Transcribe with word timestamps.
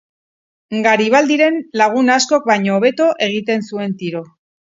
Garibaldiren 0.87 1.59
lagun 1.81 2.09
askok 2.15 2.49
baino 2.53 2.75
hobeto 2.79 3.09
egiten 3.29 3.65
zuen 3.69 3.97
tiro. 4.03 4.23